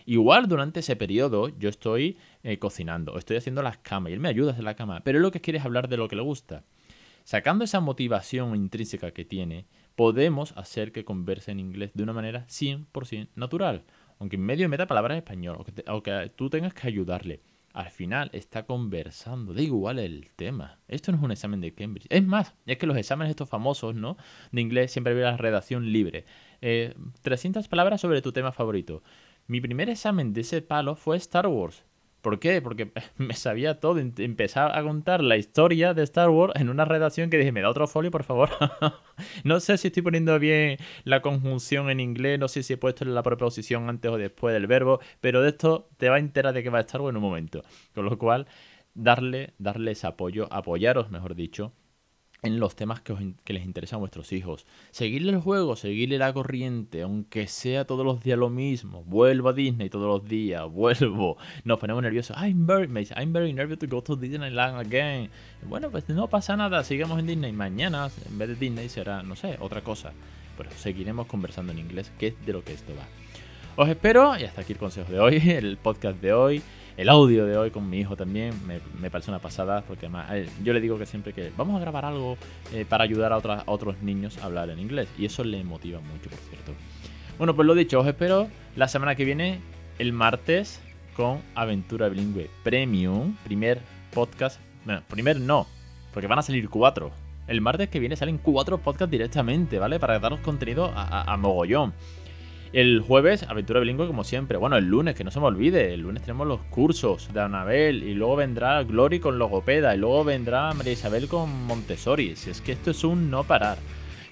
Igual 0.08 0.48
durante 0.48 0.80
ese 0.80 0.96
periodo 0.96 1.50
yo 1.58 1.68
estoy 1.68 2.16
eh, 2.42 2.58
cocinando, 2.58 3.18
estoy 3.18 3.36
haciendo 3.36 3.60
las 3.60 3.76
camas 3.76 4.08
y 4.08 4.14
él 4.14 4.20
me 4.20 4.30
ayuda 4.30 4.48
a 4.48 4.52
hacer 4.52 4.64
la 4.64 4.74
cama, 4.74 5.02
pero 5.04 5.18
él 5.18 5.22
lo 5.22 5.30
que 5.30 5.42
quiere 5.42 5.58
es 5.58 5.66
hablar 5.66 5.86
de 5.90 5.98
lo 5.98 6.08
que 6.08 6.16
le 6.16 6.22
gusta. 6.22 6.64
Sacando 7.24 7.62
esa 7.62 7.80
motivación 7.80 8.56
intrínseca 8.56 9.10
que 9.10 9.26
tiene, 9.26 9.66
podemos 9.96 10.56
hacer 10.56 10.92
que 10.92 11.04
converse 11.04 11.50
en 11.50 11.60
inglés 11.60 11.90
de 11.92 12.04
una 12.04 12.14
manera 12.14 12.46
100% 12.46 13.28
natural. 13.34 13.84
Aunque 14.18 14.36
en 14.36 14.46
medio 14.46 14.66
meta 14.70 14.86
palabras 14.86 15.12
en 15.12 15.18
español, 15.18 15.58
o 15.86 16.02
tú 16.34 16.48
tengas 16.48 16.72
que 16.72 16.88
ayudarle. 16.88 17.42
Al 17.74 17.90
final 17.90 18.30
está 18.32 18.64
conversando, 18.64 19.52
da 19.52 19.60
igual 19.60 19.98
el 19.98 20.30
tema. 20.36 20.78
Esto 20.88 21.12
no 21.12 21.18
es 21.18 21.24
un 21.24 21.32
examen 21.32 21.60
de 21.60 21.74
Cambridge. 21.74 22.06
Es 22.08 22.24
más, 22.24 22.54
es 22.64 22.78
que 22.78 22.86
los 22.86 22.96
exámenes 22.96 23.28
estos 23.30 23.50
famosos, 23.50 23.94
¿no? 23.94 24.16
De 24.52 24.62
inglés 24.62 24.90
siempre 24.90 25.12
había 25.12 25.32
la 25.32 25.36
redacción 25.36 25.92
libre. 25.92 26.24
Eh, 26.62 26.94
300 27.20 27.68
palabras 27.68 28.00
sobre 28.00 28.22
tu 28.22 28.32
tema 28.32 28.52
favorito. 28.52 29.02
Mi 29.48 29.60
primer 29.60 29.88
examen 29.88 30.32
de 30.32 30.42
ese 30.42 30.62
palo 30.62 30.94
fue 30.94 31.16
Star 31.16 31.46
Wars. 31.48 31.82
¿Por 32.20 32.38
qué? 32.38 32.60
Porque 32.60 32.92
me 33.16 33.34
sabía 33.34 33.80
todo. 33.80 33.98
Em- 33.98 34.12
Empecé 34.18 34.60
a 34.60 34.82
contar 34.82 35.22
la 35.22 35.36
historia 35.36 35.94
de 35.94 36.02
Star 36.02 36.28
Wars 36.30 36.52
en 36.56 36.68
una 36.68 36.84
redacción 36.84 37.30
que 37.30 37.38
dije, 37.38 37.50
me 37.52 37.62
da 37.62 37.70
otro 37.70 37.86
folio, 37.88 38.10
por 38.10 38.24
favor. 38.24 38.50
no 39.44 39.58
sé 39.60 39.78
si 39.78 39.88
estoy 39.88 40.02
poniendo 40.02 40.38
bien 40.38 40.76
la 41.04 41.22
conjunción 41.22 41.90
en 41.90 42.00
inglés, 42.00 42.38
no 42.38 42.48
sé 42.48 42.62
si 42.62 42.74
he 42.74 42.76
puesto 42.76 43.04
la 43.04 43.22
preposición 43.22 43.88
antes 43.88 44.10
o 44.10 44.18
después 44.18 44.52
del 44.52 44.66
verbo, 44.66 45.00
pero 45.20 45.40
de 45.42 45.48
esto 45.50 45.88
te 45.96 46.08
va 46.10 46.16
a 46.16 46.18
enterar 46.18 46.52
de 46.54 46.62
que 46.62 46.70
va 46.70 46.78
a 46.78 46.82
Star 46.82 47.00
Wars 47.00 47.12
en 47.12 47.16
un 47.16 47.22
momento. 47.22 47.64
Con 47.94 48.04
lo 48.04 48.18
cual, 48.18 48.46
darle, 48.94 49.54
darles 49.58 50.04
apoyo, 50.04 50.52
apoyaros, 50.52 51.10
mejor 51.10 51.34
dicho, 51.34 51.72
en 52.42 52.60
los 52.60 52.76
temas 52.76 53.00
que, 53.00 53.14
les 53.52 53.64
interesan 53.64 53.96
a 53.96 54.00
vuestros 54.00 54.32
hijos. 54.32 54.66
Seguirle 54.90 55.32
el 55.32 55.40
juego, 55.40 55.76
seguirle 55.76 56.18
la 56.18 56.32
corriente, 56.32 57.02
aunque 57.02 57.46
sea 57.48 57.84
todos 57.84 58.04
los 58.04 58.22
días 58.22 58.38
lo 58.38 58.48
mismo. 58.48 59.02
Vuelvo 59.04 59.48
a 59.48 59.52
Disney 59.52 59.90
todos 59.90 60.06
los 60.06 60.28
días, 60.28 60.64
vuelvo. 60.70 61.36
Nos 61.64 61.78
ponemos 61.78 62.02
nerviosos. 62.02 62.36
I'm 62.36 62.66
very, 62.66 62.88
I'm 63.16 63.32
very 63.32 63.52
nervous 63.52 63.78
to 63.78 63.86
go 63.88 64.02
to 64.02 64.16
Disneyland 64.16 64.78
again. 64.78 65.30
Bueno, 65.68 65.90
pues 65.90 66.08
no 66.08 66.28
pasa 66.28 66.56
nada, 66.56 66.84
sigamos 66.84 67.18
en 67.18 67.26
Disney. 67.26 67.52
Mañana, 67.52 68.10
en 68.28 68.38
vez 68.38 68.48
de 68.48 68.54
Disney, 68.54 68.88
será, 68.88 69.22
no 69.22 69.36
sé, 69.36 69.56
otra 69.60 69.80
cosa. 69.82 70.12
Pero 70.56 70.70
seguiremos 70.72 71.26
conversando 71.26 71.72
en 71.72 71.78
inglés, 71.78 72.12
que 72.18 72.28
es 72.28 72.46
de 72.46 72.52
lo 72.52 72.62
que 72.62 72.72
esto 72.72 72.92
va. 72.96 73.06
Os 73.80 73.88
espero 73.88 74.36
y 74.36 74.42
hasta 74.42 74.62
aquí 74.62 74.72
el 74.72 74.78
consejo 74.78 75.12
de 75.12 75.20
hoy, 75.20 75.36
el 75.50 75.76
podcast 75.76 76.20
de 76.20 76.32
hoy, 76.32 76.62
el 76.98 77.08
audio 77.08 77.46
de 77.46 77.56
hoy 77.56 77.70
con 77.70 77.88
mi 77.88 78.00
hijo 78.00 78.16
también. 78.16 78.52
Me, 78.66 79.08
parece 79.08 79.30
una 79.30 79.38
pasada 79.38 79.82
porque 79.86 80.06
además 80.06 80.26
eh, 80.32 80.48
yo 80.64 80.72
le 80.72 80.80
digo 80.80 80.98
que 80.98 81.06
siempre 81.06 81.32
que 81.32 81.52
vamos 81.56 81.76
a 81.76 81.78
grabar 81.78 82.04
algo 82.04 82.36
eh, 82.74 82.84
para 82.86 83.04
ayudar 83.04 83.32
a, 83.32 83.62
otros 83.66 84.02
niños 84.02 84.36
a 84.38 84.46
hablar 84.46 84.68
en 84.68 84.80
inglés 84.80 85.08
y 85.16 85.24
eso 85.24 85.44
le 85.44 85.62
motiva 85.62 86.00
mucho, 86.00 86.28
por 86.28 86.38
cierto. 86.40 86.72
Bueno, 87.38 87.54
pues 87.54 87.66
lo 87.66 87.74
dicho, 87.76 88.00
os 88.00 88.06
espero 88.06 88.48
la 88.74 88.88
semana 88.88 89.14
que 89.14 89.24
viene, 89.24 89.60
el 90.00 90.12
martes, 90.12 90.82
con 91.14 91.40
Aventura 91.54 92.08
Bilingüe 92.08 92.50
Premium, 92.64 93.36
primer 93.44 93.80
podcast. 94.12 94.60
Bueno, 94.84 95.02
primer 95.08 95.40
no, 95.40 95.68
porque 96.12 96.26
van 96.26 96.40
a 96.40 96.42
salir 96.42 96.68
cuatro. 96.68 97.12
El 97.46 97.60
martes 97.60 97.88
que 97.88 98.00
viene 98.00 98.16
salen 98.16 98.38
cuatro 98.38 98.78
podcasts 98.78 99.10
directamente, 99.10 99.78
¿vale? 99.78 100.00
Para 100.00 100.18
daros 100.18 100.40
contenido 100.40 100.92
a 100.94 101.34
mogollón. 101.36 101.94
El 102.72 103.00
jueves, 103.00 103.44
aventura 103.44 103.80
bilingüe 103.80 104.06
como 104.06 104.24
siempre. 104.24 104.58
Bueno, 104.58 104.76
el 104.76 104.84
lunes, 104.84 105.14
que 105.14 105.24
no 105.24 105.30
se 105.30 105.40
me 105.40 105.46
olvide, 105.46 105.94
el 105.94 106.02
lunes 106.02 106.22
tenemos 106.22 106.46
los 106.46 106.60
cursos 106.62 107.32
de 107.32 107.40
Anabel 107.40 108.02
y 108.02 108.14
luego 108.14 108.36
vendrá 108.36 108.82
Glory 108.82 109.20
con 109.20 109.38
logopeda 109.38 109.94
y 109.94 109.98
luego 109.98 110.22
vendrá 110.24 110.74
María 110.74 110.92
Isabel 110.92 111.28
con 111.28 111.64
Montessori. 111.66 112.36
Si 112.36 112.50
es 112.50 112.60
que 112.60 112.72
esto 112.72 112.90
es 112.90 113.04
un 113.04 113.30
no 113.30 113.44
parar. 113.44 113.78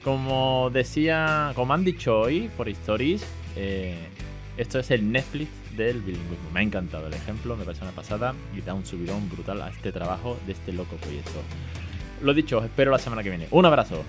Como 0.05 0.71
decía, 0.71 1.53
como 1.55 1.73
han 1.73 1.83
dicho 1.83 2.21
hoy 2.21 2.51
por 2.57 2.69
Stories, 2.69 3.27
eh, 3.57 3.97
esto 4.59 4.79
es 4.79 4.91
el 4.91 5.11
Netflix 5.11 5.51
del 5.75 6.03
bilingüismo. 6.03 6.51
Me 6.53 6.61
ha 6.61 6.63
encantado 6.63 7.07
el 7.07 7.15
ejemplo, 7.15 7.57
me 7.57 7.65
parece 7.65 7.85
una 7.85 7.93
pasada 7.93 8.35
y 8.55 8.61
da 8.61 8.75
un 8.75 8.85
subidón 8.85 9.31
brutal 9.31 9.63
a 9.63 9.71
este 9.71 9.93
trabajo 9.93 10.37
de 10.47 10.53
este 10.53 10.73
loco 10.73 10.97
proyecto. 10.97 11.41
Lo 12.23 12.35
dicho, 12.35 12.59
os 12.59 12.65
espero 12.65 12.91
la 12.91 12.99
semana 12.99 13.23
que 13.23 13.31
viene. 13.31 13.49
Un 13.51 13.65
abrazo. 13.65 14.05